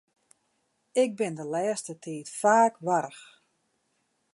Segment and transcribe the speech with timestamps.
[1.03, 3.21] Ik bin de lêste tiid faak warch.